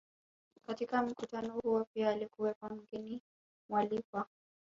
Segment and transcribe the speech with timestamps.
[0.67, 3.21] Katika mkutano huo pia alikuwepo mgeni
[3.69, 4.25] mwalikwa